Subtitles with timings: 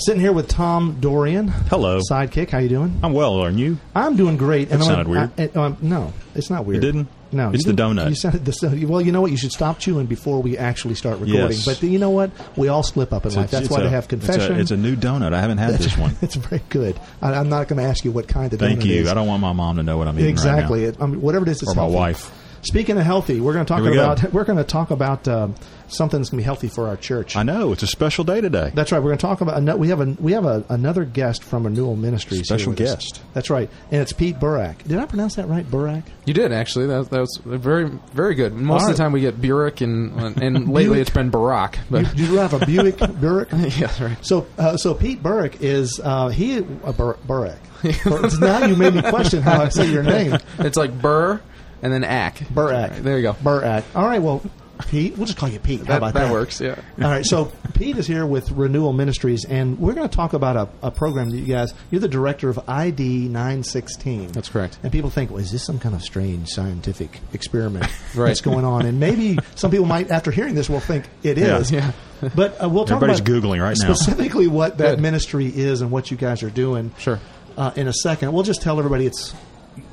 [0.00, 1.48] Sitting here with Tom Dorian.
[1.48, 1.98] Hello.
[2.08, 2.50] Sidekick.
[2.50, 3.00] How you doing?
[3.02, 3.78] I'm well, aren't you?
[3.96, 4.68] I'm doing great.
[4.68, 5.30] That I'm- sounded weird.
[5.36, 6.84] I- I- um, no, it's not weird.
[6.84, 7.08] It didn't?
[7.32, 8.08] No, It's the donut.
[8.08, 9.30] You sounded the, well, you know what?
[9.32, 11.50] You should stop chewing before we actually start recording.
[11.58, 11.64] Yes.
[11.66, 12.30] But you know what?
[12.56, 13.50] We all slip up in life.
[13.50, 14.60] That's why a- they have it's a- confession.
[14.60, 15.34] It's a, new donut.
[15.34, 16.16] I haven't had this one.
[16.22, 16.98] it's very good.
[17.20, 19.10] I, I'm not going to ask you what kind of Thank donut Thank you.
[19.10, 20.84] I don't want my mom to know what I'm eating exactly.
[20.84, 21.96] right It, I mean, whatever it is, it's Or my healthy.
[21.96, 22.30] wife.
[22.68, 24.12] Speaking of healthy, we're going to talk Here we go.
[24.12, 25.54] about we're going to talk about um,
[25.88, 27.34] something that's going to be healthy for our church.
[27.34, 28.72] I know it's a special day today.
[28.74, 28.98] That's right.
[28.98, 31.96] We're going to talk about we have a we have a, another guest from Renewal
[31.96, 32.44] Ministries.
[32.46, 32.94] Special with us.
[32.94, 33.22] guest.
[33.32, 34.82] That's right, and it's Pete Burak.
[34.86, 36.02] Did I pronounce that right, Burak?
[36.26, 36.86] You did actually.
[36.88, 38.52] That, that was very, very good.
[38.52, 40.12] Most All of the time we get Burek, and
[40.42, 41.00] and lately Buick.
[41.00, 41.78] it's been Barack.
[41.90, 43.80] But You, you have a Buick Burak.
[43.80, 44.26] yeah, right.
[44.26, 47.58] So uh, so Pete Burak is uh, he uh, Bur- Burak.
[48.04, 50.36] Bur- now you made me question how I say your name.
[50.58, 51.40] It's like Burr
[51.82, 52.36] and then Ack.
[52.38, 52.90] Burak.
[52.90, 53.32] Right, there you go.
[53.34, 53.84] Burak.
[53.94, 54.20] All right.
[54.22, 54.42] Well,
[54.88, 55.80] Pete, we'll just call you Pete.
[55.80, 56.32] How That, about that that?
[56.32, 56.60] works.
[56.60, 56.76] Yeah.
[57.02, 60.56] All right, so Pete is here with Renewal Ministries, and we're going to talk about
[60.56, 61.74] a, a program that you guys.
[61.90, 64.28] You're the director of ID 916.
[64.32, 64.78] That's correct.
[64.84, 68.28] And people think, well, is this some kind of strange scientific experiment Right.
[68.28, 68.86] that's going on?
[68.86, 71.72] And maybe some people might, after hearing this, will think it is.
[71.72, 71.92] Yeah.
[72.22, 72.28] Yeah.
[72.36, 73.94] But uh, we'll talk Everybody's about Googling right now.
[73.94, 75.00] specifically what that Good.
[75.00, 76.92] ministry is and what you guys are doing.
[76.98, 77.18] Sure.
[77.56, 79.34] Uh, in a second, we'll just tell everybody it's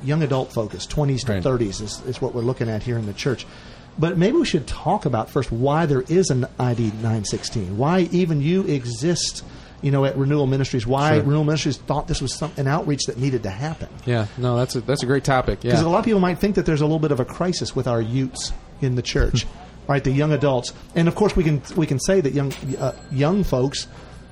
[0.04, 1.42] young adult focus, 20s to Right.
[1.42, 3.46] 30s is, is what we're looking at here in the church.
[3.98, 8.42] But maybe we should talk about first why there is an ID 916, why even
[8.42, 9.42] you exist,
[9.80, 11.22] you know, at Renewal Ministries, why Sure.
[11.22, 13.88] Renewal Ministries thought this was some, an outreach that needed to happen.
[14.04, 14.26] Yeah.
[14.36, 15.60] No, that's a that's a great topic.
[15.62, 15.86] Because Yeah.
[15.86, 17.86] a lot of people might think that there's a little bit of a crisis with
[17.88, 19.46] our youths in the church,
[19.88, 20.04] right?
[20.04, 23.44] The young adults, and of course we can we can say that young uh, young
[23.44, 23.86] folks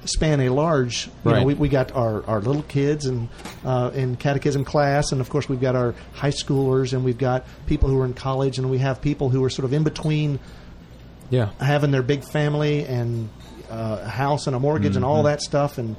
[0.07, 1.07] span a large.
[1.07, 1.47] You know, Right.
[1.47, 3.29] we, we got our, our little kids and
[3.65, 7.45] uh, in catechism class, and of course we've got our high schoolers, and we've got
[7.67, 10.39] people who are in college, and we have people who are sort of in between
[11.31, 11.51] Yeah.
[11.61, 13.29] having their big family and
[13.71, 15.97] uh, a house and a mortgage and all that stuff, and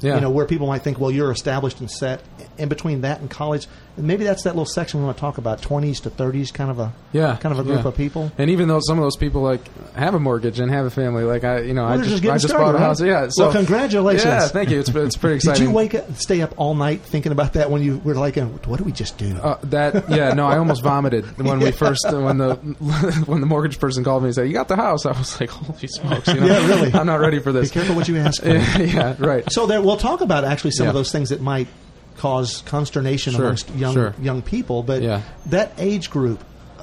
[0.00, 0.14] Yeah.
[0.16, 2.22] you know where people might think, well, you're established and set.
[2.56, 5.62] In between that and college, maybe that's that little section we want to talk about:
[5.62, 7.88] twenties to thirties, kind of a Yeah, kind of a group yeah.
[7.88, 8.32] of people.
[8.36, 9.60] And even though some of those people like
[9.94, 12.24] have a mortgage and have a family, like I, you know, Well, I just, just
[12.24, 12.80] I just started, bought a right?
[12.82, 13.00] house.
[13.00, 13.28] Yeah.
[13.30, 14.24] So Well, congratulations.
[14.24, 14.80] Yeah, thank you.
[14.80, 15.62] It's it's pretty exciting.
[15.66, 18.36] Did you wake up, stay up all night thinking about that when you were like,
[18.36, 21.70] uh, "What do we just do?" Uh, that yeah no I almost vomited when we
[21.84, 22.54] first when the
[23.26, 25.50] when the mortgage person called me and said you got the house I was like
[25.50, 26.92] holy smokes you know Yeah, really.
[26.92, 29.77] I'm not ready for Be this careful what you ask yeah, yeah right So there,
[29.80, 31.68] we'll talk about actually some of those things that might
[32.16, 34.14] cause consternation Sure, amongst young sure.
[34.20, 34.82] young people.
[34.82, 35.22] But Yeah.
[35.46, 36.42] that age group,
[36.78, 36.82] uh,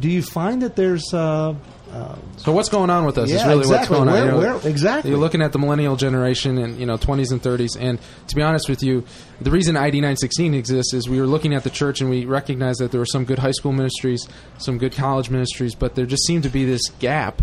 [0.00, 1.54] do you find that there's uh,
[1.92, 3.76] uh, so what's going on with us is really exactly.
[3.76, 5.10] what's going on you know, where- exactly.
[5.12, 8.42] you're looking at the millennial generation and you know 20s and 30s and to be
[8.42, 9.04] honest with you
[9.40, 12.80] the reason ID 916 exists is we were looking at the church and we recognized
[12.80, 14.26] that there were some good high school ministries
[14.58, 17.40] some good college ministries but there just seemed to be this gap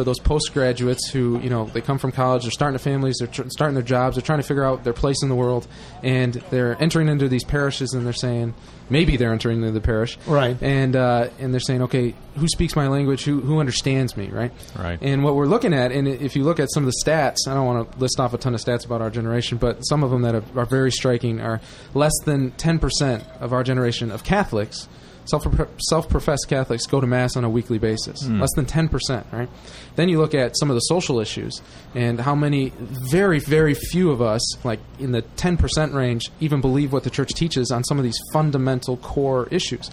[0.00, 3.28] for those postgraduates who, you know, they come from college, they're starting their families, they're
[3.28, 5.68] tr- starting their jobs, they're trying to figure out their place in the world,
[6.02, 8.54] and they're entering into these parishes and they're saying,
[8.88, 10.56] maybe they're entering into the parish, Right.
[10.62, 13.24] And uh, and they're saying, okay, who speaks my language?
[13.24, 14.52] Who who understands me, right?
[14.74, 14.98] Right.
[15.02, 17.52] And what we're looking at, and if you look at some of the stats, I
[17.52, 20.10] don't want to list off a ton of stats about our generation, but some of
[20.10, 21.60] them that are, are very striking are
[21.92, 24.88] less than ten percent of our generation of Catholics
[25.24, 25.46] self
[25.78, 28.22] self-professed Catholics go to mass on a weekly basis.
[28.40, 29.48] Less than 10%, right?
[29.96, 31.60] Then you look at some of the social issues
[31.94, 36.92] and how many very very few of us like in the 10% range even believe
[36.92, 39.90] what the church teaches on some of these fundamental core issues.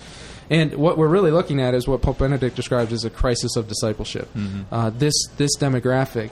[0.50, 3.68] And what we're really looking at is what Pope Benedict described as a crisis of
[3.68, 4.30] discipleship.
[4.72, 6.32] Uh, this this demographic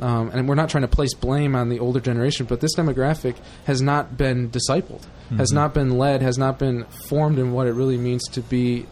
[0.00, 3.36] um, and we're not trying to place blame on the older generation, but this demographic
[3.64, 5.02] has not been discipled,
[5.36, 8.86] has not been led, has not been formed in what it really means to be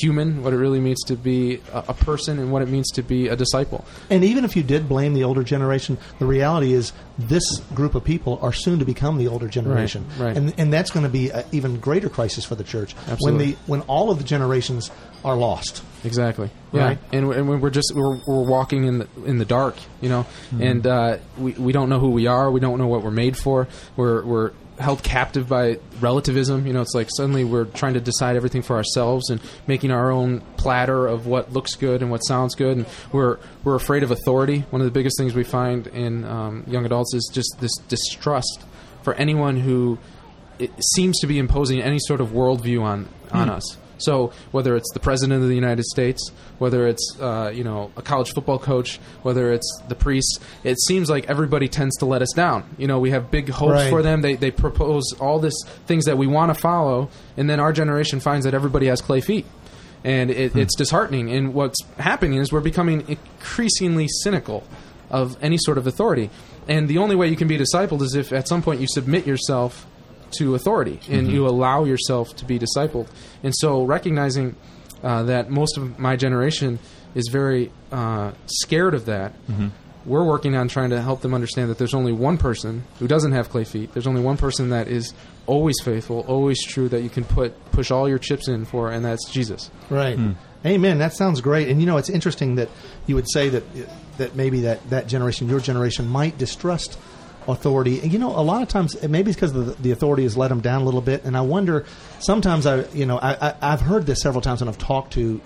[0.00, 3.02] human, what it really means to be a, a person, and what it means to
[3.02, 3.84] be a disciple.
[4.10, 8.04] And even if you did blame the older generation, the reality is this group of
[8.04, 10.36] people are soon to become the older generation, right.
[10.36, 13.24] and and that's going to be an even greater crisis for the church Absolutely.
[13.26, 14.90] when the when all of the generations
[15.24, 15.82] are lost.
[16.04, 16.50] Exactly.
[16.72, 16.84] Yeah.
[16.84, 16.98] Right.
[17.12, 20.26] And, and we're just we're, we're walking in the in the dark, you know,
[20.60, 22.50] and uh, we we don't know who we are.
[22.50, 23.68] We don't know what we're made for.
[23.96, 26.66] We're we're held captive by relativism.
[26.66, 30.10] You know, it's like suddenly we're trying to decide everything for ourselves and making our
[30.10, 32.76] own platter of what looks good and what sounds good.
[32.76, 34.60] And we're we're afraid of authority.
[34.70, 38.64] One of the biggest things we find in um, young adults is just this distrust
[39.02, 39.98] for anyone who
[40.58, 43.76] it seems to be imposing any sort of worldview on on us.
[43.98, 48.02] So whether it's the president of the United States, whether it's uh, you know a
[48.02, 52.32] college football coach, whether it's the priests, it seems like everybody tends to let us
[52.34, 52.64] down.
[52.78, 53.90] You know, we have big hopes Right.
[53.90, 54.22] for them.
[54.22, 55.54] They they propose all this
[55.86, 59.20] things that we want to follow, and then our generation finds that everybody has clay
[59.20, 59.46] feet.
[60.04, 61.28] And it, it's disheartening.
[61.32, 64.62] And what's happening is we're becoming increasingly cynical
[65.10, 66.30] of any sort of authority.
[66.68, 69.26] And the only way you can be discipled is if at some point you submit
[69.26, 69.86] yourself
[70.32, 73.08] to authority and you allow yourself to be discipled.
[73.42, 74.56] And so recognizing
[75.02, 76.78] uh, that most of my generation
[77.14, 79.32] is very uh, scared of that.
[80.04, 83.32] We're working on trying to help them understand that there's only one person who doesn't
[83.32, 83.92] have clay feet.
[83.92, 85.12] There's only one person that is
[85.46, 89.04] always faithful, always true, that you can put push all your chips in for, and
[89.04, 89.70] that's Jesus.
[89.90, 90.18] Right.
[90.64, 90.98] Amen.
[90.98, 91.68] That sounds great.
[91.68, 92.68] And you know, it's interesting that
[93.06, 93.64] you would say that
[94.16, 96.98] that maybe that that generation, your generation, might distrust
[97.48, 98.00] authority.
[98.00, 100.48] And you know, a lot of times, maybe it's because the, the authority has let
[100.48, 101.24] them down a little bit.
[101.24, 101.86] And I wonder.
[102.20, 105.40] Sometimes I, you know, I, I, I've heard this several times when I've talked to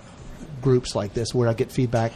[0.61, 2.13] groups like this where I get feedback.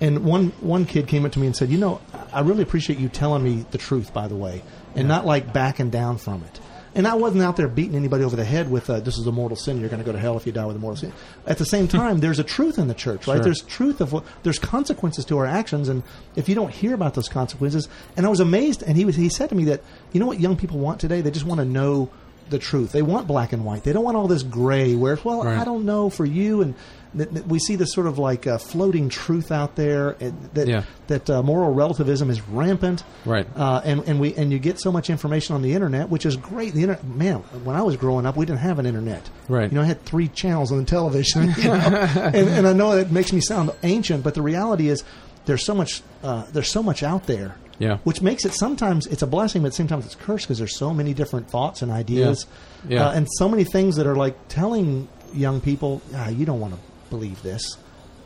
[0.00, 2.00] And one one kid came up to me and said, "You know,
[2.32, 4.62] I really appreciate you telling me the truth, by the way,
[4.94, 6.60] and not like backing down from it."
[6.96, 9.32] And I wasn't out there beating anybody over the head with uh, "This is a
[9.32, 9.78] mortal sin.
[9.78, 11.12] You're going to go to hell if you die with a mortal sin."
[11.46, 13.34] At the same time, there's a truth in the church, right?
[13.36, 13.44] Sure.
[13.44, 16.02] There's truth of what there's consequences to our actions, and
[16.34, 18.82] if you don't hear about those consequences, and I was amazed.
[18.82, 19.82] And he was he said to me that
[20.12, 21.20] you know what young people want today?
[21.20, 22.08] They just want to know
[22.48, 22.92] the truth.
[22.92, 23.82] They want black and white.
[23.84, 24.94] They don't want all this gray.
[24.94, 25.58] Where well, Right.
[25.58, 26.74] I don't know for you and.
[27.46, 30.16] We see this sort of like uh, floating truth out there,
[30.54, 30.82] that Yeah.
[31.06, 33.46] that uh, moral relativism is rampant, Right.
[33.56, 36.36] Uh, and and we and you get so much information on the internet, which is
[36.36, 36.74] great.
[36.74, 39.28] The internet, man, when I was growing up, we didn't have an internet.
[39.48, 39.70] Right.
[39.70, 41.74] You know, I had three channels on the television, you know?
[41.74, 45.02] and, and I know that makes me sound ancient, but the reality is
[45.46, 47.56] there's so much uh, there's so much out there.
[47.78, 47.98] Yeah.
[48.04, 51.12] Which makes it sometimes it's a blessing, but sometimes it's cursed because there's so many
[51.14, 52.46] different thoughts and ideas,
[52.88, 52.94] Yeah.
[52.96, 53.06] Yeah.
[53.08, 56.72] Uh, and so many things that are like telling young people, ah, you don't want
[56.74, 56.80] to
[57.10, 57.76] believe this.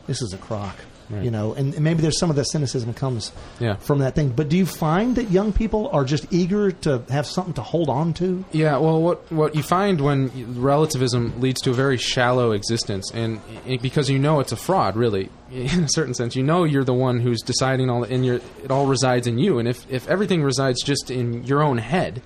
[0.07, 0.75] This is a crock.
[1.09, 1.25] Right.
[1.25, 3.75] You know, and, and maybe there's some of that cynicism comes Yeah.
[3.75, 4.29] from that thing.
[4.29, 7.89] But do you find that young people are just eager to have something to hold
[7.89, 8.45] on to?
[8.53, 10.29] Yeah, well, what what you find when
[10.61, 14.95] relativism leads to a very shallow existence, and i because you know it's a fraud,
[14.95, 18.39] really, in a certain sense, you know you're the one who's deciding all, and you're,
[18.63, 19.59] it all resides in you.
[19.59, 22.21] And if if everything resides just in your own head,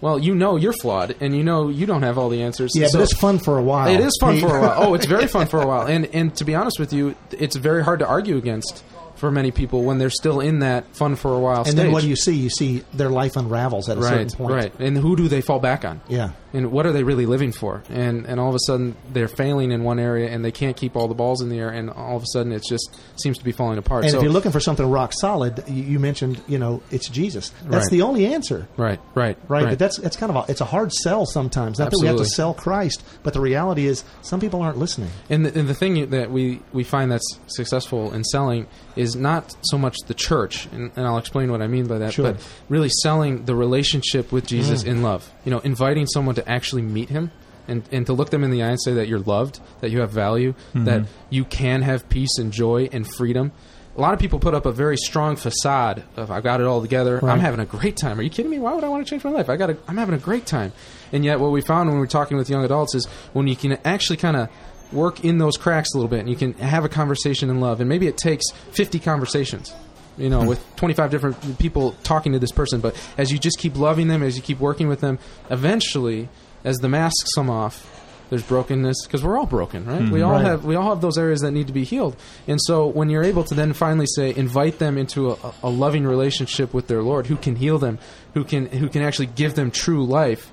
[0.00, 2.70] well, you know you're flawed, and you know you don't have all the answers.
[2.74, 3.88] Yeah, So- but it's fun for a while.
[3.92, 4.74] It is fun for a while.
[4.76, 5.86] Oh, it's very fun for a while.
[5.86, 8.82] And and to be honest with you, it's very hard to argue against
[9.18, 11.76] for many people when they're still in that fun for a while and stage.
[11.76, 12.34] then what do you see?
[12.34, 14.54] You see their life unravels at a certain point.
[14.54, 14.72] right.
[14.80, 16.00] And who do they fall back on?
[16.08, 16.30] Yeah.
[16.54, 17.82] And what are they really living for?
[17.90, 20.96] And and all of a sudden they're failing in one area and they can't keep
[20.96, 23.44] all the balls in the air and all of a sudden it just seems to
[23.44, 24.04] be falling apart.
[24.04, 27.08] And so if you're looking for something rock solid, you, you mentioned, you know, it's
[27.10, 27.50] Jesus.
[27.64, 27.90] That's Right.
[27.90, 28.66] the only answer.
[28.78, 31.78] right, right, Right, but that's it's kind of a, it's a hard sell sometimes.
[31.78, 35.10] Not that we have to sell Christ, but the reality is some people aren't listening.
[35.28, 38.66] And the, and the thing that we, we find that's successful in selling
[38.96, 42.12] is not so much the church, and, and I'll explain what I mean by that,
[42.12, 42.32] Sure.
[42.32, 44.88] but really selling the relationship with Jesus mm.
[44.88, 45.30] in love.
[45.44, 47.30] You know, inviting someone to actually meet him
[47.68, 50.00] and, and to look them in the eye and say that you're loved, that you
[50.00, 50.84] have value, mm-hmm.
[50.84, 53.52] that you can have peace and joy and freedom.
[53.96, 56.80] A lot of people put up a very strong facade of I've got it all
[56.80, 57.24] together.
[57.24, 58.20] I'm having a great time.
[58.20, 58.60] Are you kidding me?
[58.60, 59.50] Why would I want to change my life?
[59.50, 59.70] I got.
[59.88, 60.72] I'm having a great time.
[61.10, 63.56] And yet, what we found when we were talking with young adults is when you
[63.56, 64.50] can actually kind of
[64.92, 67.80] work in those cracks a little bit, and you can have a conversation in love,
[67.80, 69.74] and maybe it takes 50 conversations.
[70.16, 70.48] You know, hmm.
[70.48, 74.22] with 25 different people talking to this person, but as you just keep loving them,
[74.24, 75.18] as you keep working with them,
[75.48, 76.28] eventually,
[76.64, 77.94] as the masks come off,
[78.30, 80.02] there's brokenness because we're all broken, right?
[80.02, 80.10] Hmm.
[80.10, 80.44] We all Right.
[80.44, 82.16] have we all have those areas that need to be healed.
[82.46, 86.04] And so when you're able to then finally say invite them into a, a loving
[86.04, 87.98] relationship with their Lord who can heal them,
[88.34, 90.50] who can who can actually give them true life,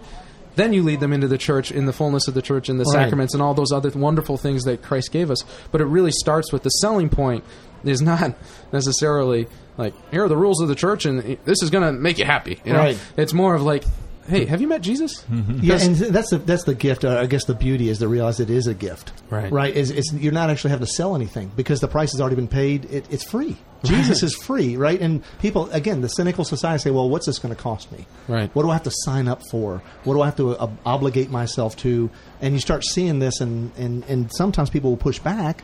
[0.55, 2.83] then you lead them into the church in the fullness of the church and the
[2.85, 3.03] Right.
[3.03, 5.43] sacraments and all those other wonderful things that Christ gave us.
[5.71, 7.43] But it really starts with the selling point
[7.83, 8.33] is not
[8.73, 9.47] necessarily
[9.77, 12.25] like here are the rules of the church and this is going to make you
[12.25, 12.79] happy, you know?
[12.79, 12.99] Right.
[13.17, 13.83] It's more of like
[14.27, 15.23] Hey, have you met Jesus?
[15.29, 17.05] Yeah, and that's the that's the gift.
[17.05, 19.13] Uh, I guess the beauty is to realize it is a gift.
[19.29, 19.51] Right.
[19.51, 19.75] Right.
[19.75, 22.47] Is, is you're not actually having to sell anything because the price has already been
[22.47, 22.85] paid.
[22.85, 23.57] It, it's free.
[23.83, 24.99] Jesus is free, right?
[24.99, 28.07] And people, again, the cynical society say, "Well, what's this going to cost me?
[28.27, 28.49] Right.
[28.55, 29.83] What do I have to sign up for?
[30.05, 32.09] What do I have to uh, obligate myself to?"
[32.41, 35.63] And you start seeing this, and and and sometimes people will push back,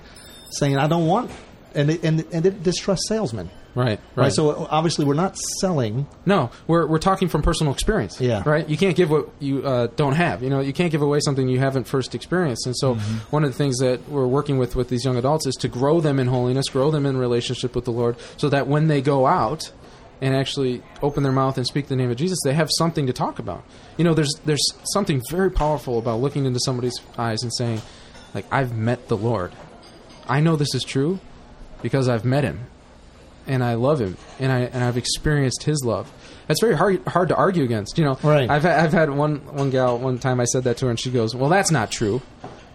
[0.52, 1.32] saying, "I don't want,"
[1.74, 3.50] and it, and and it distrust salesmen.
[3.74, 4.00] Right, Right.
[4.16, 4.34] right.
[4.34, 6.08] So obviously, we're not selling.
[6.26, 8.20] No, we're we're talking from personal experience.
[8.20, 8.44] Yeah.
[8.46, 8.68] Right.
[8.68, 10.44] You can't give what you uh, don't have.
[10.44, 12.66] You know, you can't give away something you haven't first experienced.
[12.66, 12.96] And so,
[13.30, 16.02] one of the things that we're working with with these young adults is to grow
[16.02, 19.26] them in holiness, grow them in relationship with the Lord, so that when they go
[19.26, 19.72] out,
[20.24, 23.14] and actually open their mouth and speak the name of Jesus, they have something to
[23.14, 23.64] talk about.
[23.98, 24.64] You know, there's there's
[24.94, 27.82] something very powerful about looking into somebody's eyes and saying,
[28.36, 29.52] like, I've met the Lord.
[30.28, 31.20] I know this is true
[31.82, 32.68] because I've met him
[33.52, 36.12] and I love him and I and I've experienced his love.
[36.48, 37.98] That's very hard hard to argue against.
[37.98, 38.50] You know, Right.
[38.50, 41.12] I've I've had one one gal one time I said that to her and she
[41.12, 42.22] goes, "Well, that's not true."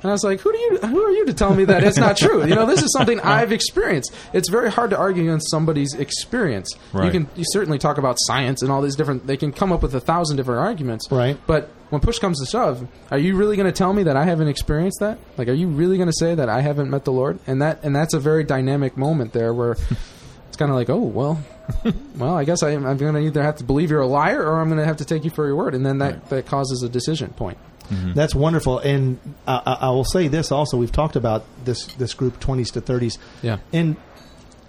[0.02, 1.97] And I was like, "Who do you who are you to tell me that it's
[1.97, 4.14] not true?" You know, this is something I've experienced.
[4.33, 6.68] It's very hard to argue against somebody's experience.
[6.95, 9.26] You can you certainly talk about science and all these different.
[9.26, 11.09] They can come up with a thousand different arguments.
[11.11, 11.37] Right.
[11.47, 14.25] But when push comes to shove, are you really going to tell me that I
[14.25, 15.18] haven't experienced that?
[15.38, 17.38] Like, are you really going to say that I haven't met the Lord?
[17.47, 19.76] And that and that's a very dynamic moment there where
[20.57, 21.39] it's kind of like, oh well,
[22.17, 24.43] well, I guess I, am- I'm going to either have to believe you're a liar
[24.43, 26.47] or I'm going to have to take you for your word, and then that that
[26.47, 27.59] causes a decision point.
[27.91, 28.15] Mm-hmm.
[28.15, 30.79] That's wonderful, and I, I, I will say this also.
[30.79, 33.59] We've talked about this this group, twenties to thirties, Yeah.
[33.73, 33.97] and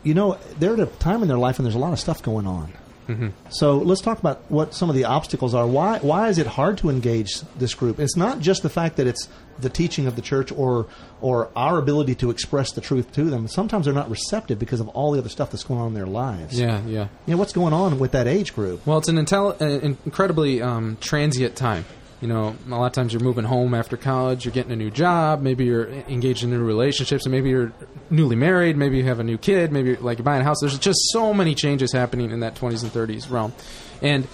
[0.04, 2.22] you know they're at a time in their life, and there's a lot of stuff
[2.22, 2.74] going on.
[3.08, 3.30] Mm-hmm.
[3.50, 5.66] So let's talk about what some of the obstacles are.
[5.66, 8.00] Why why is it hard to engage this group?
[8.00, 9.28] It's not just the fact that it's
[9.60, 10.88] the teaching of the church or
[11.22, 13.48] or our ability to express the truth to them.
[13.48, 16.06] Sometimes they're not receptive because of all the other stuff that's going on in their
[16.06, 16.60] lives.
[16.60, 17.08] Yeah, yeah.
[17.26, 18.86] You know what's going on with that age group?
[18.86, 21.86] Well, it's an, intelli- an incredibly um, transient time.
[22.22, 24.90] You know, a lot of times you're moving home after college, you're getting a new
[24.90, 27.72] job, maybe you're engaged in new relationships, and maybe you're
[28.10, 30.58] newly married, maybe you have a new kid, maybe you're, like you're buying a house.
[30.60, 33.54] There's just so many changes happening in that 20s and 30s realm,
[34.02, 34.28] and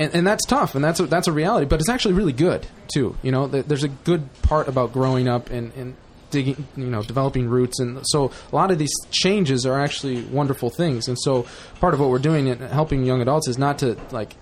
[0.00, 1.66] and, and that's tough, and that's a, that's a reality.
[1.66, 3.16] But it's actually really good too.
[3.22, 5.72] You know, there's a good part about growing up and.
[5.74, 5.96] and
[6.30, 10.68] digging, you know, developing roots, and so a lot of these changes are actually wonderful
[10.68, 11.08] things.
[11.08, 11.46] And so,
[11.80, 14.36] part of what we're doing in helping young adults is not to like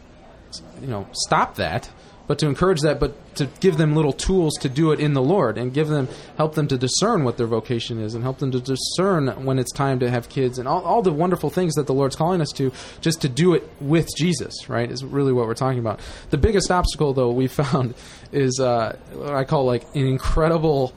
[0.80, 1.88] you know stop that
[2.26, 5.23] but to encourage that but to give them little tools to do it in the
[5.23, 8.50] lord and give them help them to discern what their vocation is and help them
[8.50, 11.87] to discern when it's time to have kids and all, all the wonderful things that
[11.87, 15.47] the lord's calling us to just to do it with jesus right is really what
[15.47, 16.00] we're talking about.
[16.30, 17.95] The biggest obstacle though we found
[18.33, 20.95] is uh, what i call like an incredible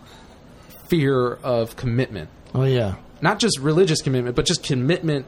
[0.87, 2.29] fear of commitment.
[2.55, 5.25] Oh yeah, not just religious commitment but just commitment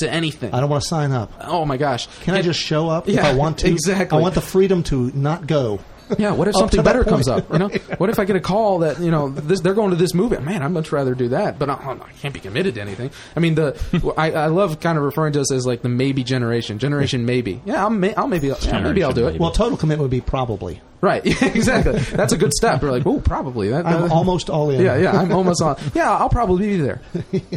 [0.00, 1.32] to anything I don't want to sign up.
[1.40, 3.68] oh my gosh Can I just show up if Yeah, I want to?
[3.68, 4.18] exactly.
[4.18, 5.80] I want the freedom to not go.
[6.18, 7.52] Yeah, what if something better comes up?
[7.52, 9.96] You know, what if I get a call that you know this, they're going to
[9.96, 10.36] this movie?
[10.38, 13.10] Man, I'd much rather do that, but I, I can't be committed to anything.
[13.34, 16.22] I mean, the I, I love kind of referring to us as like the maybe
[16.22, 17.60] generation, generation maybe.
[17.64, 19.40] Yeah, I'll, may, I'll maybe, yeah, maybe I'll do it.
[19.40, 20.80] Well, total commitment would be probably.
[21.00, 21.98] Right, exactly.
[21.98, 22.82] That's a good step.
[22.82, 23.68] We're like, oh, probably.
[23.68, 24.80] That, I'm that- almost all in.
[24.80, 25.76] Yeah, yeah, I'm almost on.
[25.94, 27.00] Yeah, I'll probably be there.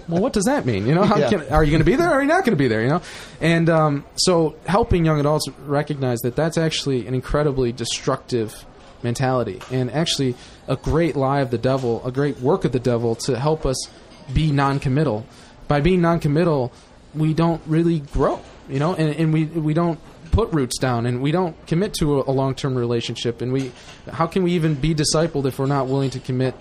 [0.08, 0.86] Well, what does that mean?
[0.86, 1.30] You know, how Yeah.
[1.30, 2.82] can, are you going to be there or are you not going to be there?
[2.82, 3.02] You know,
[3.42, 8.66] and um, so helping young adults recognize that that's actually an incredibly destructive
[9.04, 10.36] mentality and actually
[10.68, 13.88] a great lie of the devil, a great work of the devil to help us
[14.34, 15.26] be non-committal.
[15.70, 16.72] By being non-committal,
[17.16, 18.42] we don't really grow.
[18.68, 20.00] You know, and, and we we don't
[20.32, 23.72] put roots down and we don't commit to a, a long-term relationship and we
[24.12, 26.56] how can we even be discipled if we're not willing to commit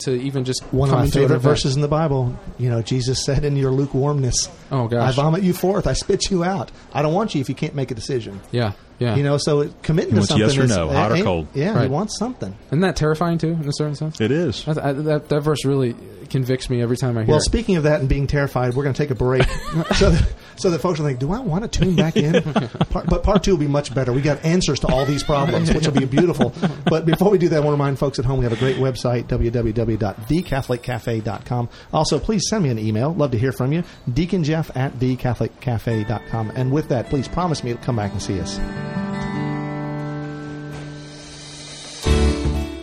[0.00, 2.34] to even just One of my coming to an favorite verses in the Bible.
[2.58, 5.10] You know, Jesus said, "In your lukewarmness, Oh, gosh.
[5.10, 5.86] I vomit you forth.
[5.86, 6.70] I spit you out.
[6.94, 9.16] I don't want you if you can't make a decision." Yeah, yeah.
[9.16, 11.22] You know, so it, committing He to something yes or is no, hot or eh,
[11.22, 11.48] cold.
[11.52, 12.56] Yeah, he wants something.
[12.68, 14.18] isn't that terrifying too, in a certain sense?
[14.22, 14.64] It is.
[14.64, 15.94] That, I, that that verse really
[16.30, 17.42] convicts me every time I hear Well, it.
[17.44, 19.42] speaking of that and being terrified, we're going to take a break
[19.96, 22.42] so that, so that folks will think, "Do I want to tune back in?"
[22.90, 24.12] part, but part two will be much better.
[24.12, 26.52] We got answers to all these problems, which will be beautiful.
[26.84, 28.56] But before we do that, I want to remind folks at home we have a
[28.56, 31.68] great website www.thecatholiccafe.com.
[31.92, 33.14] Also, please send me an email.
[33.14, 33.84] Love to hear from you.
[34.12, 36.52] Deacon Jeff at thecatholiccafe.com.
[36.54, 38.58] And with that, please promise me to come back and see us.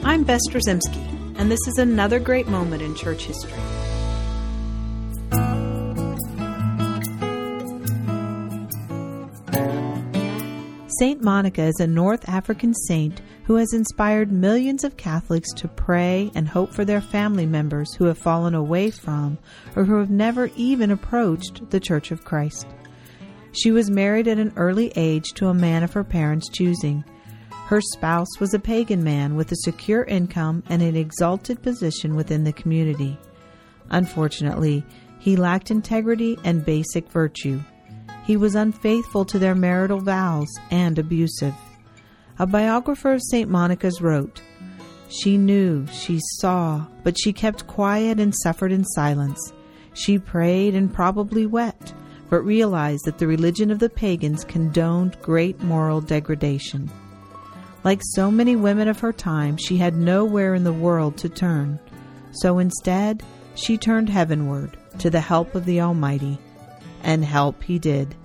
[0.04, 3.52] I'm Bess Drzymski, and this is another great moment in church history.
[11.00, 16.32] Saint Monica is a North African saint who has inspired millions of Catholics to pray
[16.34, 19.38] and hope for their family members who have fallen away from
[19.76, 22.66] or who have never even approached the Church of Christ.
[23.52, 27.04] She was married at an early age to a man of her parents' choosing.
[27.52, 32.44] Her spouse was a pagan man with a secure income and an exalted position within
[32.44, 33.20] the community.
[33.90, 34.86] Unfortunately,
[35.20, 37.60] he lacked integrity and basic virtue.
[38.28, 41.56] He was unfaithful to their marital vows and abusive.
[42.40, 43.50] A biographer of St.
[43.50, 44.42] Monica's wrote,
[45.08, 49.54] She knew, she saw, but she kept quiet and suffered in silence.
[49.94, 51.94] She prayed and probably wept,
[52.30, 56.92] but realized that the religion of the pagans condoned great moral degradation.
[57.86, 61.80] Like so many women of her time, she had nowhere in the world to turn.
[62.32, 63.24] So instead,
[63.56, 66.38] she turned heavenward to the help of the Almighty.
[67.08, 68.16] And help he did.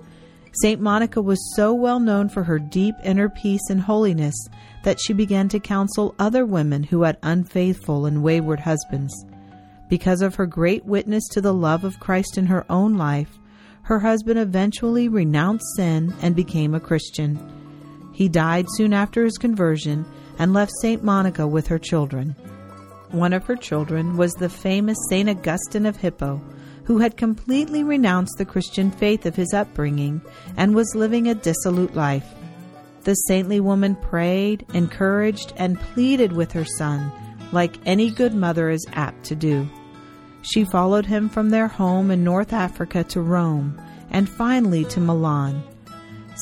[0.61, 4.35] Saint Monica was so well known for her deep inner peace and holiness
[4.83, 9.25] that she began to counsel other women who had unfaithful and wayward husbands.
[9.89, 13.39] Because of her great witness to the love of Christ in her own life,
[13.83, 17.39] her husband eventually renounced sin and became a Christian.
[18.13, 20.05] He died soon after his conversion
[20.37, 21.03] and left St.
[21.03, 22.35] Monica with her children.
[23.11, 25.29] One of her children was the famous St.
[25.29, 26.41] Augustine of Hippo,
[26.85, 30.21] who had completely renounced the Christian faith of his upbringing
[30.57, 32.33] and was living a dissolute life.
[33.03, 37.11] The saintly woman prayed, encouraged, and pleaded with her son,
[37.51, 39.67] like any good mother is apt to do.
[40.41, 45.63] She followed him from their home in North Africa to Rome and finally to Milan.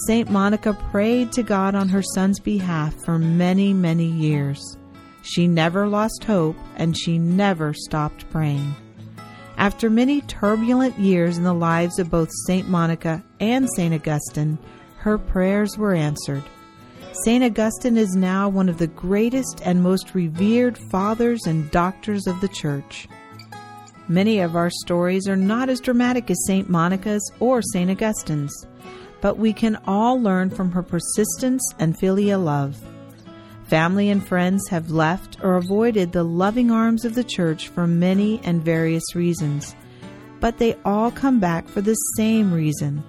[0.07, 0.29] St.
[0.29, 4.77] Monica prayed to God on her son's behalf for many, many years.
[5.21, 8.75] She never lost hope and she never stopped praying.
[9.61, 12.67] After many turbulent years in the lives of both St.
[12.67, 13.93] Monica and St.
[13.93, 14.57] Augustine,
[14.97, 16.41] her prayers were answered.
[17.25, 17.43] St.
[17.43, 22.47] Augustine is now one of the greatest and most revered fathers and doctors of the
[22.47, 23.07] Church.
[24.07, 26.67] Many of our stories are not as dramatic as St.
[26.67, 27.91] Monica's or St.
[27.91, 28.65] Augustine's,
[29.21, 32.81] but we can all learn from her persistence and filial love.
[33.71, 38.41] Family and friends have left or avoided the loving arms of the church for many
[38.43, 39.77] and various reasons,
[40.41, 43.01] but they all come back for the same reason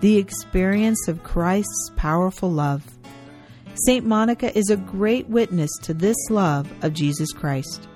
[0.00, 2.84] the experience of Christ's powerful love.
[3.86, 4.04] St.
[4.04, 7.88] Monica is a great witness to this love of Jesus Christ.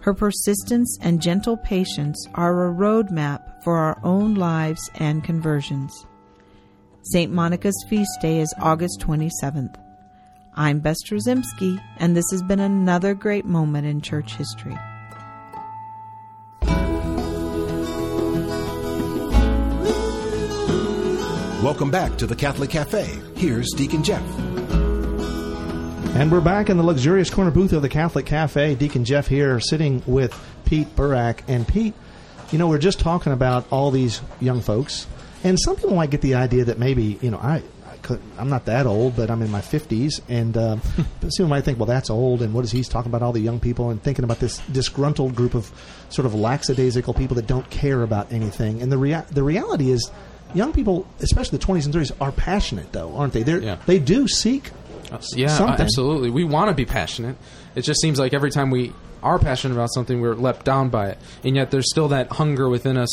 [0.00, 5.92] Her persistence and gentle patience are a roadmap for our own lives and conversions.
[7.02, 7.32] St.
[7.32, 9.87] Monica's feast day is August 27th.
[10.58, 14.76] I'm Bess Trzymski, and this has been another great moment in church history.
[21.62, 23.20] Welcome back to the Catholic Cafe.
[23.36, 24.20] Here's Deacon Jeff.
[26.16, 28.74] And we're back in the luxurious corner booth of the Catholic Cafe.
[28.74, 31.42] Deacon Jeff here, sitting with Pete Burak.
[31.46, 31.94] And Pete,
[32.50, 35.06] you know, we're just talking about all these young folks,
[35.44, 37.77] and some people might get the idea that maybe, you know, I, I could,
[38.38, 40.76] I'm not that old, but I'm in my 50s, and uh,
[41.28, 43.60] some might think, well, that's old, and what is he talking about all the young
[43.60, 45.70] people, and thinking about this disgruntled group of
[46.08, 48.80] sort of lackadaisical people that don't care about anything.
[48.82, 50.10] And the rea- the reality is,
[50.54, 53.42] young people, especially the 20s and 30s, are passionate, though, aren't they?
[53.42, 53.76] They're, Yeah.
[53.86, 54.70] They do seek
[55.34, 55.80] Yeah, something.
[55.84, 56.30] absolutely.
[56.30, 57.36] We want to be passionate.
[57.74, 61.08] It just seems like every time we are passionate about something, we're let down by
[61.08, 63.08] it, and yet there's still that hunger within us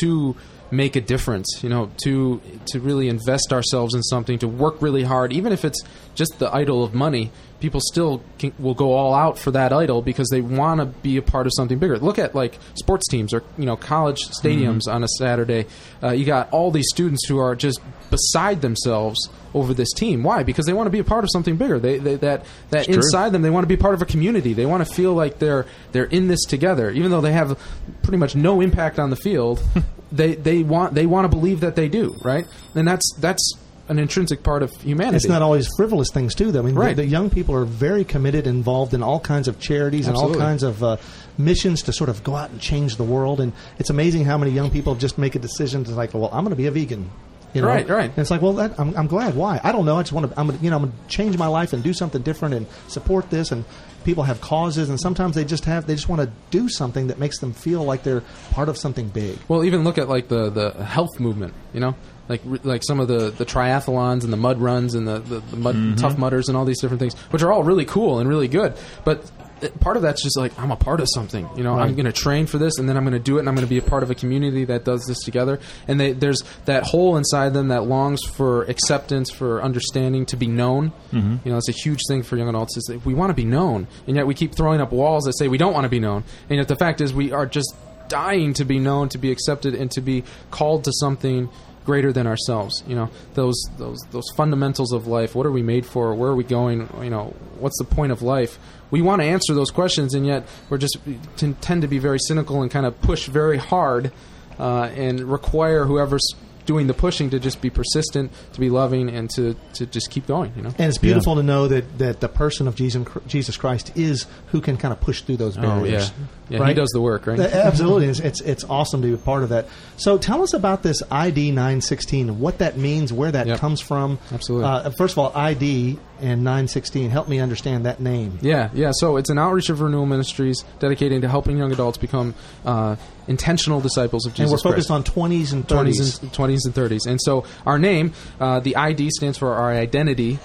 [0.00, 0.36] to
[0.70, 1.60] make a difference.
[1.62, 5.64] You know, to to really invest ourselves in something, to work really hard, even if
[5.64, 5.82] it's
[6.14, 7.30] just the idol of money.
[7.60, 11.16] People still can, will go all out for that idol because they want to be
[11.16, 11.98] a part of something bigger.
[11.98, 15.66] Look at like sports teams or you know college stadiums on a Saturday.
[16.02, 20.22] Uh, you got all these students who are just beside themselves over this team.
[20.22, 20.42] Why?
[20.42, 21.78] Because they want to be a part of something bigger.
[21.78, 22.94] They, they that that true.
[22.94, 24.52] inside them they want to be part of a community.
[24.52, 27.58] They want to feel like they're they're in this together, even though they have
[28.02, 29.62] pretty much no impact on the field.
[30.12, 33.54] they they want they want to believe that they do right, and that's that's
[33.88, 35.16] an intrinsic part of humanity.
[35.16, 36.50] It's not always frivolous things too.
[36.50, 36.96] Though I mean, the- Right.
[36.96, 40.62] the, young people are very committed, involved in all kinds of charities and all kinds
[40.62, 40.96] of uh,
[41.38, 43.40] missions to sort of go out and change the world.
[43.40, 46.44] And it's amazing how many young people just make a decision to like, well, I'm
[46.44, 47.10] going to be a vegan.
[47.54, 47.68] You know?
[47.68, 48.10] Right, right.
[48.10, 49.34] And it's like, well, that, I'm, I'm glad.
[49.34, 49.60] Why?
[49.62, 49.96] I don't know.
[49.96, 50.38] I just want to.
[50.38, 52.66] I'm, gonna, you know, I'm going to change my life and do something different and
[52.88, 53.50] support this.
[53.50, 53.64] And
[54.04, 55.86] people have causes, and sometimes they just have.
[55.86, 59.08] They just want to do something that makes them feel like they're part of something
[59.08, 59.38] big.
[59.48, 61.54] Well, even look at like the the health movement.
[61.72, 61.94] You know,
[62.28, 65.56] like like some of the the triathlons and the mud runs and the the, the
[65.56, 65.94] mud mm-hmm.
[65.94, 68.74] tough mudders and all these different things, which are all really cool and really good.
[69.04, 69.30] But
[69.62, 71.48] uh, part of that's just like I'm a part of something.
[71.56, 73.40] You know, I'm going to train for this, and then I'm going to do it,
[73.40, 75.60] and I'm going to be a part of a community that does this together.
[75.88, 80.46] And they, there's that hole inside them that longs for acceptance, for understanding, to be
[80.46, 80.92] known.
[81.12, 81.36] Mm-hmm.
[81.44, 83.44] You know, it's a huge thing for young adults is that we want to be
[83.44, 86.00] known, and yet we keep throwing up walls that say we don't want to be
[86.00, 86.24] known.
[86.50, 87.74] And yet the fact is we are just
[88.08, 91.48] dying to be known, to be accepted, and to be called to something
[91.86, 92.82] greater than ourselves.
[92.86, 95.34] You know, those those those fundamentals of life.
[95.34, 96.14] What are we made for?
[96.14, 96.88] Where are we going?
[97.00, 98.58] You know, what's the point of life?
[98.90, 100.98] We want to answer those questions, and yet we're just
[101.36, 104.12] tend to be very cynical and kind of push very hard
[104.58, 106.26] uh, and require whoever's
[106.66, 110.26] doing the pushing to just be persistent, to be loving, and to, to just keep
[110.26, 110.52] going.
[110.56, 110.68] You know.
[110.78, 114.60] And it's beautiful to know that, that the person of Jesus, Jesus Christ is who
[114.60, 115.76] can kind of push through those barriers.
[115.76, 116.12] Oh barriers.
[116.50, 116.68] yeah, yeah.
[116.68, 117.38] He does the work, right?
[117.40, 119.68] Absolutely, it's, it's it's awesome to be a part of that.
[119.96, 123.58] So tell us about this ID nine sixteen, what that means, where that Yep.
[123.60, 124.18] comes from.
[124.32, 124.66] Absolutely.
[124.68, 127.10] Uh, first of all, ID and nine sixteen.
[127.10, 128.38] Help me understand that name.
[128.42, 128.90] Yeah, yeah.
[128.94, 132.96] So it's an outreach of renewal ministries dedicated to helping young adults become uh,
[133.28, 134.50] intentional disciples of Jesus.
[134.50, 135.08] and we're focused Christ.
[135.08, 136.22] on twenties and 20s thirties.
[136.22, 137.06] and 20s 20s and 30s.
[137.06, 140.38] And so our name, uh, the ID stands for our identity,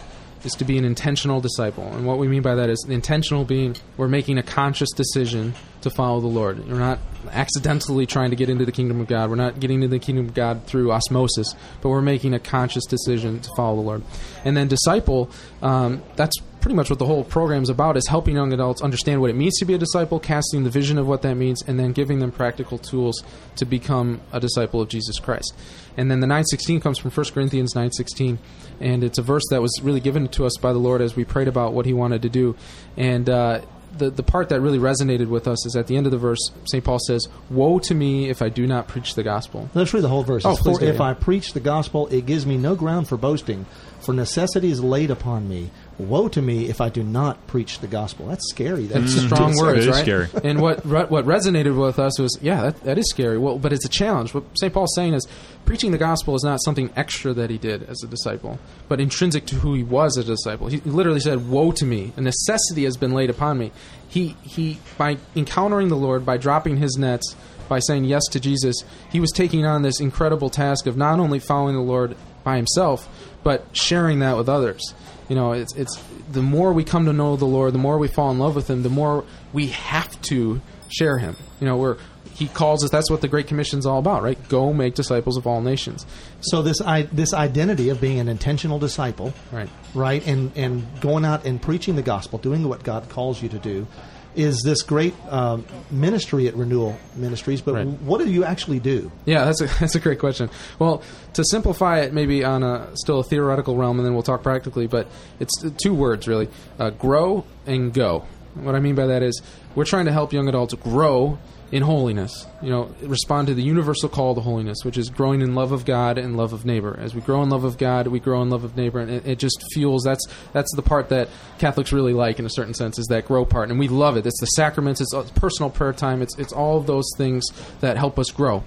[0.44, 1.84] is to be an intentional disciple.
[1.84, 5.90] And what we mean by that is intentional being we're making a conscious decision to
[5.90, 6.68] follow the Lord.
[6.68, 7.00] We're not
[7.32, 9.30] accidentally trying to get into the kingdom of God.
[9.30, 12.86] We're not getting into the kingdom of God through osmosis, but we're making a conscious
[12.86, 14.04] decision to follow the Lord.
[14.46, 15.30] And then disciple,
[15.62, 19.20] um, that's pretty much what the whole program is about is helping young adults understand
[19.20, 21.80] what it means to be a disciple casting the vision of what that means and
[21.80, 23.24] then giving them practical tools
[23.56, 25.54] to become a disciple of jesus christ
[25.98, 28.40] and then the 916 comes from 1 corinthians 916
[28.80, 31.26] and it's a verse that was really given to us by the lord as we
[31.26, 32.56] prayed about what he wanted to do
[32.96, 33.60] and uh,
[33.98, 36.40] the, the part that really resonated with us is at the end of the verse,
[36.66, 36.84] St.
[36.84, 39.70] Paul says, Woe to me if I do not preach the gospel.
[39.74, 40.46] Let's read the whole verse.
[40.46, 41.02] Oh, please for if.
[41.02, 43.66] I preach the gospel, it gives me no ground for boasting,
[44.00, 45.70] for necessity is laid upon me.
[46.02, 48.28] Woe to me if I do not preach the gospel.
[48.28, 48.86] That's scary.
[48.86, 50.02] That's That's strong It's- words, it is right?
[50.02, 50.28] scary.
[50.44, 53.38] And what re- what resonated with us was, yeah, that, that is scary.
[53.38, 54.34] Well, but it's a challenge.
[54.34, 54.74] What St.
[54.74, 55.28] Paul's saying is,
[55.66, 59.46] preaching the gospel is not something extra that he did as a disciple, but intrinsic
[59.48, 60.68] to who he was as a disciple.
[60.68, 62.14] He literally said, "Woe to me!
[62.18, 63.72] A necessity has been laid upon me."
[64.08, 67.36] He he by encountering the Lord, by dropping his nets,
[67.70, 68.76] by saying yes to Jesus,
[69.10, 73.08] he was taking on this incredible task of not only following the Lord by himself,
[73.44, 74.94] but sharing that with others.
[75.30, 75.98] You know, it's it's
[76.32, 78.70] the more we come to know the Lord, the more we fall in love with
[78.70, 79.24] Him, the more
[79.54, 81.38] we have to share Him.
[81.62, 81.98] You know, we're
[82.34, 82.90] He calls us.
[82.90, 84.38] That's what the Great Commission is all about, right?
[84.50, 86.06] Go make disciples of all nations.
[86.42, 89.70] so this I, this identity of being an intentional disciple, Right.
[89.96, 93.60] right, and and going out and preaching the gospel, doing what God calls you to
[93.60, 93.88] do,
[94.36, 97.62] is this great um, ministry at Renewal Ministries.
[97.62, 97.88] But Right.
[97.88, 99.12] what do you actually do?
[99.26, 100.50] Yeah, that's a that's a great question.
[100.80, 101.02] Well,
[101.34, 104.88] to simplify it, maybe on a still a theoretical realm, and then we'll talk practically.
[104.88, 105.08] But
[105.40, 105.52] it's
[105.84, 108.26] two words really: uh, grow and go.
[108.56, 109.42] What I mean by that is
[109.76, 111.38] we're trying to help young adults grow
[111.72, 112.46] in holiness.
[112.62, 115.86] You know, respond to the universal call to holiness, which is growing in love of
[115.86, 116.98] God and love of neighbor.
[117.00, 119.26] As we grow in love of God, we grow in love of neighbor, and it,
[119.26, 120.04] it just fuels.
[120.04, 121.30] That's that's the part that
[121.60, 124.26] Catholics really like, in a certain sense, is that grow part, and we love it.
[124.26, 127.46] It's the sacraments, it's personal prayer time, it's it's all those things
[127.80, 128.64] that help us grow.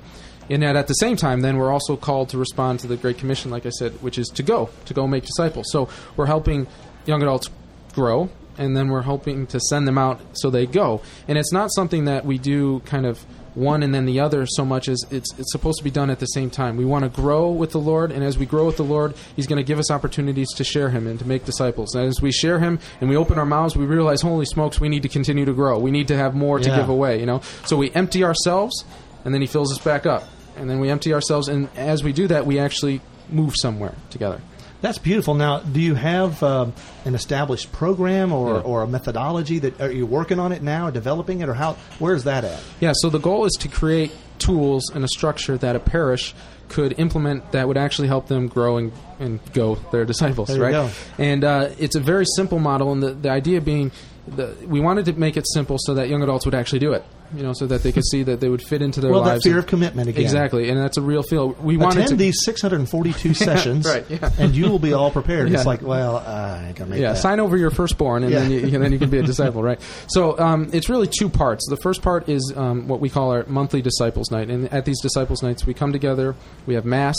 [0.50, 3.16] And yet, at the same time, then we're also called to respond to the Great
[3.16, 5.66] Commission, like I said, which is to go, to go make disciples.
[5.70, 6.66] So we're helping
[7.06, 7.48] young adults
[7.94, 11.02] grow, and then we're hoping to send them out so they go.
[11.28, 14.64] And it's not something that we do kind of one and then the other so
[14.64, 16.76] much as it's it's supposed to be done at the same time.
[16.76, 19.46] We want to grow with the Lord, and as we grow with the Lord, He's
[19.46, 21.94] going to give us opportunities to share Him and to make disciples.
[21.94, 24.88] And as we share Him and we open our mouths, we realize, holy smokes, we
[24.88, 25.78] need to continue to grow.
[25.78, 27.20] We need to have more to give away.
[27.20, 28.84] You know, so we empty ourselves,
[29.24, 30.24] and then He fills us back up,
[30.56, 34.40] and then we empty ourselves, and as we do that, we actually move somewhere together.
[34.84, 35.32] That's beautiful.
[35.32, 36.74] Now, do you have um,
[37.06, 38.60] an established program or, Yeah.
[38.60, 41.78] or a methodology that are you working on it now, developing it, or how?
[41.98, 42.60] Where's that at?
[42.80, 46.34] Yeah, so the goal is to create tools and a structure that a parish
[46.68, 50.72] could implement that would actually help them grow and, and go their disciples, right?
[50.72, 50.90] go.
[51.16, 53.90] And uh, it's a very simple model, and the, the idea being
[54.26, 57.04] the, we wanted to make it simple so that young adults would actually do it,
[57.36, 59.32] you know, so that they could see that they would fit into their Well, that
[59.34, 59.44] lives.
[59.44, 60.22] fear and- of commitment again.
[60.22, 61.48] Exactly, and that's a real feel.
[61.62, 64.30] We wanted to Attend these 642 sessions, Right, yeah.
[64.38, 65.52] and you will be all prepared.
[65.52, 67.18] It's like, well, I gonna make yeah, that.
[67.18, 68.58] sign over your firstborn, and then Yeah.
[68.58, 69.80] you, and then you can be a disciple, right?
[70.08, 71.66] So um, it's really two parts.
[71.68, 75.00] The first part is um, what we call our monthly disciples night, and at these
[75.00, 76.34] disciples nights, we come together,
[76.66, 77.16] we have mass,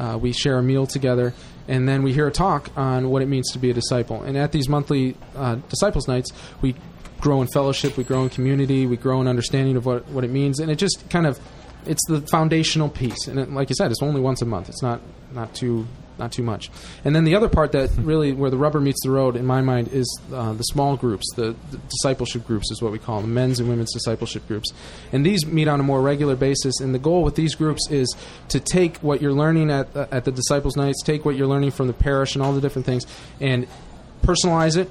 [0.00, 1.32] uh, we share a meal together,
[1.68, 4.22] and then we hear a talk on what it means to be a disciple.
[4.22, 6.74] And at these monthly uh, disciples nights, we
[7.22, 10.30] grow in fellowship, we grow in community, we grow in understanding of what what it
[10.30, 11.40] means, and it just kind of
[11.86, 13.26] it's the foundational piece.
[13.26, 14.68] And it, like you said, it's only once a month.
[14.68, 15.00] It's not
[15.32, 15.86] not too
[16.18, 16.70] not too much.
[17.04, 19.62] And then the other part that really where the rubber meets the road in my
[19.62, 23.32] mind is uh, the small groups, the, the discipleship groups is what we call them,
[23.32, 24.72] men's and women's discipleship groups.
[25.12, 26.80] And these meet on a more regular basis.
[26.80, 28.14] And the goal with these groups is
[28.48, 31.70] to take what you're learning at uh, at the disciples nights, take what you're learning
[31.70, 33.06] from the parish and all the different things,
[33.40, 33.66] and
[34.22, 34.90] personalize it,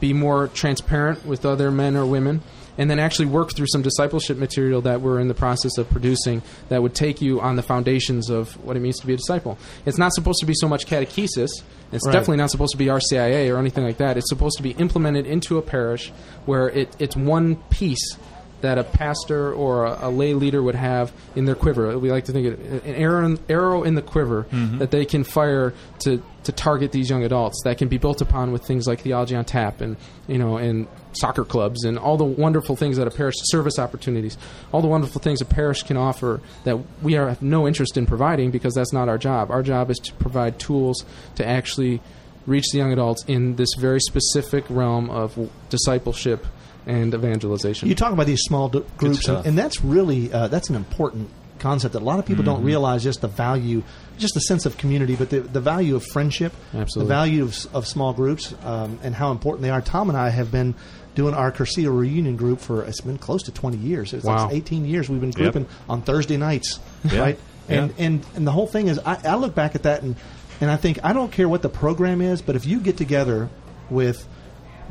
[0.00, 2.42] be more transparent with other men or women,
[2.78, 6.40] and then actually work through some discipleship material that we're in the process of producing
[6.70, 9.58] that would take you on the foundations of what it means to be a disciple.
[9.84, 11.48] It's not supposed to be so much catechesis.
[11.92, 12.12] It's Right.
[12.12, 14.16] definitely not supposed to be RCIA or anything like that.
[14.16, 16.12] It's supposed to be implemented into a parish
[16.46, 18.16] where it, it's one piece
[18.60, 21.98] that a pastor or a, a lay leader would have in their quiver.
[21.98, 24.78] We like to think of an arrow, arrow in the quiver mm-hmm.
[24.78, 27.62] that they can fire to, to target these young adults.
[27.64, 29.96] That can be built upon with things like theology on tap and
[30.26, 34.38] you know and soccer clubs and all the wonderful things that a parish service opportunities,
[34.72, 38.06] all the wonderful things a parish can offer that we are, have no interest in
[38.06, 39.50] providing because that's not our job.
[39.50, 41.04] Our job is to provide tools
[41.36, 42.00] to actually
[42.46, 46.46] reach the young adults in this very specific realm of discipleship
[46.90, 47.88] and evangelization.
[47.88, 51.30] You talk about these small d- groups, and, and that's really uh, that's an important
[51.58, 52.54] concept that a lot of people Mm-hmm.
[52.54, 53.82] don't realize just the value,
[54.18, 57.02] just the sense of community, but the, the value of friendship, Absolutely.
[57.02, 59.82] the value of, of small groups, um, and how important they are.
[59.82, 60.74] Tom and I have been
[61.14, 64.14] doing our Cursillo reunion group for it's been close to 20 years.
[64.14, 64.46] It's Wow.
[64.46, 66.78] like 18 years we've been grouping on Thursday nights,
[67.12, 67.38] right?
[67.68, 68.04] And Yeah.
[68.06, 70.16] and and the whole thing is, I, I look back at that and
[70.62, 73.48] and I think I don't care what the program is, but if you get together
[73.90, 74.26] with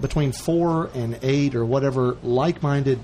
[0.02, 3.00] between four and eight or whatever like-minded.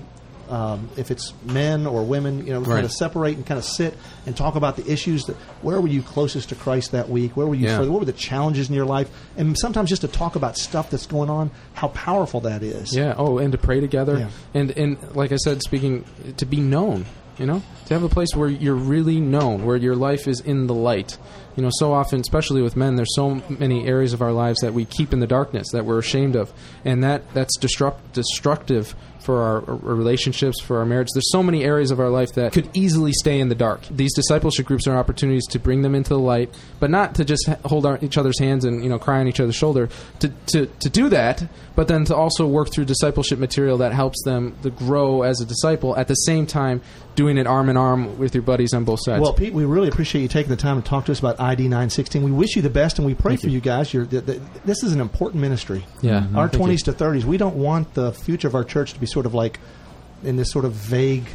[0.48, 3.94] Um, if it's men or women, you know, kind of separate and kind of sit
[4.26, 7.36] and talk about the issues that where were you closest to Christ that week?
[7.36, 7.66] Where were you?
[7.66, 7.78] Yeah.
[7.78, 7.90] further?
[7.90, 9.10] What were the challenges in your life?
[9.36, 12.94] And sometimes just to talk about stuff that's going on, how powerful that is.
[12.96, 13.16] Yeah.
[13.18, 14.28] Oh, and to pray together, Yeah.
[14.54, 16.04] and and like I said, speaking
[16.36, 17.06] to be known.
[17.38, 20.68] You know, to have a place where you're really known, where your life is in
[20.68, 21.18] the light.
[21.56, 24.74] You know, so often, especially with men, there's so many areas of our lives that
[24.74, 26.52] we keep in the darkness that we're ashamed of,
[26.84, 28.94] and that that's destruct, destructive
[29.26, 31.08] for our, our relationships, for our marriage.
[31.12, 33.80] There's so many areas of our life that could easily stay in the dark.
[33.90, 37.46] These discipleship groups are opportunities to bring them into the light, but not to just
[37.64, 39.88] hold our, each other's hands and you know cry on each other's shoulder.
[40.20, 44.22] To, to to do that, but then to also work through discipleship material that helps
[44.24, 45.96] them to grow as a disciple.
[45.96, 46.80] At the same time,
[47.16, 49.20] doing it arm in arm with your buddies on both sides.
[49.20, 51.64] Well, Pete, we really appreciate you taking the time to talk to us about ID
[51.64, 52.22] 916.
[52.22, 53.92] We wish you the best and we pray Thank for you, you guys.
[53.92, 55.86] The, the, this is an important ministry.
[56.02, 56.26] Yeah.
[56.34, 56.78] Our 20s you.
[56.78, 59.60] to 30s, we don't want the future of our church to be sort of like
[60.24, 61.26] in this sort of vague